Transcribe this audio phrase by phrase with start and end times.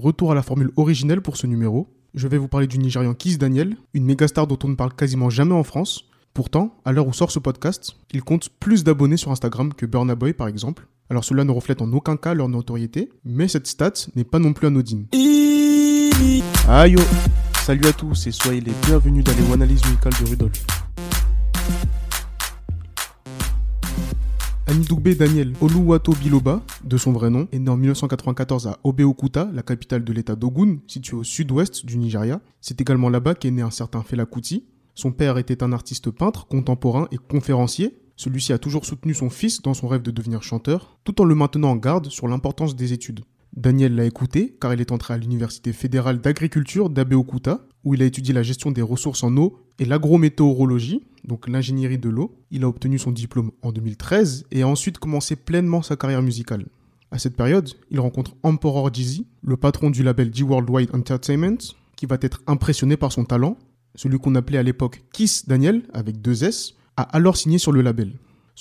[0.00, 1.88] retour à la formule originelle pour ce numéro.
[2.14, 4.94] Je vais vous parler du Nigérian Kiss Daniel, une méga star dont on ne parle
[4.94, 6.06] quasiment jamais en France.
[6.34, 10.14] Pourtant, à l'heure où sort ce podcast, il compte plus d'abonnés sur Instagram que Burna
[10.14, 10.88] Boy par exemple.
[11.08, 14.52] Alors cela ne reflète en aucun cas leur notoriété, mais cette stat n'est pas non
[14.52, 15.06] plus anodine.
[16.68, 17.00] Aïe yo
[17.64, 20.64] Salut à tous et soyez les bienvenus dans les analyses de Rudolf.
[24.80, 29.62] Anidougbe Daniel Oluwato Biloba, de son vrai nom, est né en 1994 à Obeokuta, la
[29.62, 32.40] capitale de l'état d'Ogun, située au sud-ouest du Nigeria.
[32.62, 34.64] C'est également là-bas qu'est né un certain Fela Kuti.
[34.94, 38.00] Son père était un artiste peintre, contemporain et conférencier.
[38.16, 41.34] Celui-ci a toujours soutenu son fils dans son rêve de devenir chanteur, tout en le
[41.34, 43.20] maintenant en garde sur l'importance des études.
[43.56, 48.06] Daniel l'a écouté car il est entré à l'Université fédérale d'agriculture d'Abeokuta, où il a
[48.06, 52.36] étudié la gestion des ressources en eau et l'agrométéorologie, donc l'ingénierie de l'eau.
[52.50, 56.66] Il a obtenu son diplôme en 2013 et a ensuite commencé pleinement sa carrière musicale.
[57.10, 61.58] À cette période, il rencontre Emperor Dizzy, le patron du label G Worldwide Entertainment,
[61.96, 63.56] qui va être impressionné par son talent.
[63.96, 67.82] Celui qu'on appelait à l'époque Kiss Daniel, avec deux S, a alors signé sur le
[67.82, 68.12] label.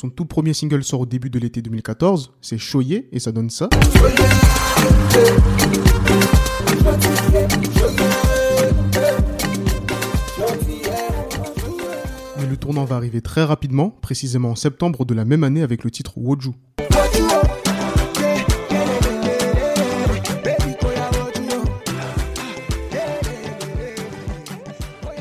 [0.00, 3.50] Son tout premier single sort au début de l'été 2014, c'est Choyer et ça donne
[3.50, 3.68] ça.
[12.36, 15.82] Mais le tournant va arriver très rapidement, précisément en septembre de la même année avec
[15.82, 16.52] le titre Woju.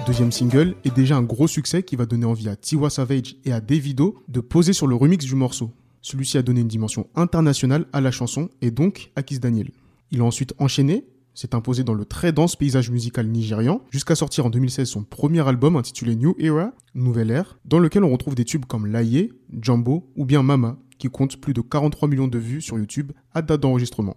[0.07, 3.51] Deuxième single est déjà un gros succès qui va donner envie à Tiwa Savage et
[3.51, 5.69] à Davido de poser sur le remix du morceau.
[6.01, 9.69] Celui-ci a donné une dimension internationale à la chanson et donc à Kiss Daniel.
[10.11, 14.45] Il a ensuite enchaîné, s'est imposé dans le très dense paysage musical nigérian, jusqu'à sortir
[14.45, 18.45] en 2016 son premier album intitulé New Era, Nouvelle Ère, dans lequel on retrouve des
[18.45, 22.61] tubes comme Laye, Jumbo ou bien Mama, qui compte plus de 43 millions de vues
[22.61, 24.15] sur YouTube à date d'enregistrement.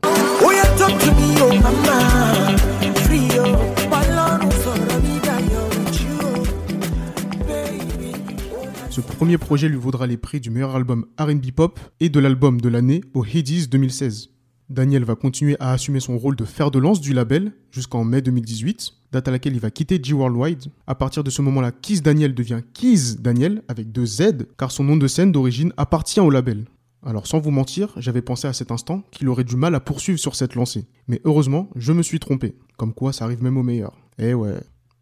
[8.90, 12.60] Ce premier projet lui vaudra les prix du meilleur album RB Pop et de l'album
[12.60, 14.30] de l'année au Headies 2016.
[14.68, 18.20] Daniel va continuer à assumer son rôle de fer de lance du label jusqu'en mai
[18.20, 20.64] 2018, date à laquelle il va quitter G Worldwide.
[20.88, 24.82] À partir de ce moment-là, Kiss Daniel devient Kiss Daniel avec deux Z, car son
[24.82, 26.64] nom de scène d'origine appartient au label.
[27.06, 30.18] Alors sans vous mentir, j'avais pensé à cet instant qu'il aurait du mal à poursuivre
[30.18, 30.88] sur cette lancée.
[31.06, 32.56] Mais heureusement, je me suis trompé.
[32.76, 33.96] Comme quoi, ça arrive même au meilleur.
[34.18, 34.54] Eh ouais.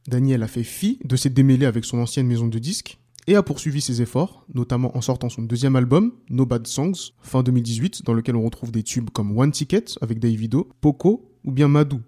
[0.08, 3.42] Daniel a fait fi de s'être démêlé avec son ancienne maison de disques et a
[3.42, 8.14] poursuivi ses efforts, notamment en sortant son deuxième album, No Bad Songs, fin 2018, dans
[8.14, 12.00] lequel on retrouve des tubes comme One Ticket avec Davido, Poco ou bien Madou.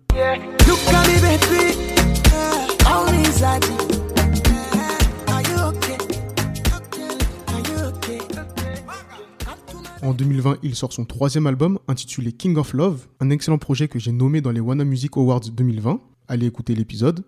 [10.02, 13.98] En 2020, il sort son troisième album intitulé King of Love, un excellent projet que
[13.98, 16.00] j'ai nommé dans les Wanna Music Awards 2020.
[16.28, 17.22] Allez écouter l'épisode.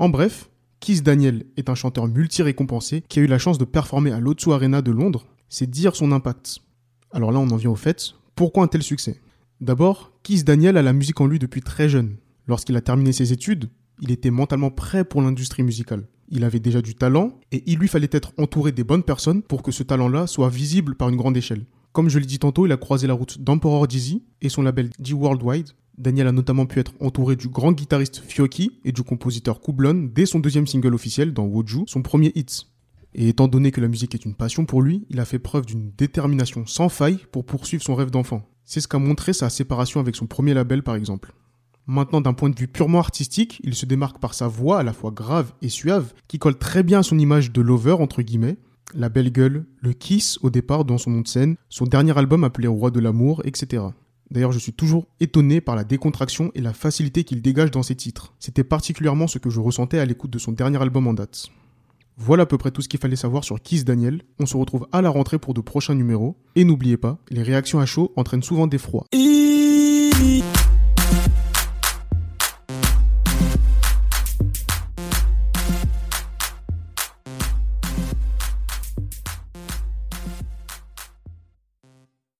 [0.00, 0.50] En bref,
[0.80, 4.52] Kiss Daniel est un chanteur multi-récompensé qui a eu la chance de performer à l'O2
[4.52, 5.26] Arena de Londres.
[5.48, 6.60] C'est dire son impact.
[7.12, 8.14] Alors là, on en vient au fait.
[8.34, 9.20] Pourquoi un tel succès?
[9.60, 12.16] D'abord, Kiss Daniel a la musique en lui depuis très jeune.
[12.46, 13.68] Lorsqu'il a terminé ses études,
[14.00, 16.06] il était mentalement prêt pour l'industrie musicale.
[16.30, 19.62] Il avait déjà du talent et il lui fallait être entouré des bonnes personnes pour
[19.62, 21.66] que ce talent-là soit visible par une grande échelle.
[21.92, 24.90] Comme je l'ai dit tantôt, il a croisé la route d'Emperor Dizzy et son label
[24.98, 29.60] D Worldwide, Daniel a notamment pu être entouré du grand guitariste Fioki et du compositeur
[29.60, 32.68] Kublon dès son deuxième single officiel dans Woju, son premier hit.
[33.14, 35.66] Et étant donné que la musique est une passion pour lui, il a fait preuve
[35.66, 38.48] d'une détermination sans faille pour poursuivre son rêve d'enfant.
[38.64, 41.32] C'est ce qu'a montré sa séparation avec son premier label par exemple.
[41.88, 44.92] Maintenant, d'un point de vue purement artistique, il se démarque par sa voix à la
[44.92, 48.58] fois grave et suave, qui colle très bien à son image de lover entre guillemets,
[48.94, 52.44] la belle gueule, le kiss au départ dans son nom de scène, son dernier album
[52.44, 53.84] appelé Roi de l'amour, etc.
[54.30, 57.94] D'ailleurs, je suis toujours étonné par la décontraction et la facilité qu'il dégage dans ses
[57.94, 58.34] titres.
[58.38, 61.48] C'était particulièrement ce que je ressentais à l'écoute de son dernier album en date.
[62.20, 64.22] Voilà à peu près tout ce qu'il fallait savoir sur Kiss Daniel.
[64.40, 66.36] On se retrouve à la rentrée pour de prochains numéros.
[66.56, 69.04] Et n'oubliez pas, les réactions à chaud entraînent souvent des froids.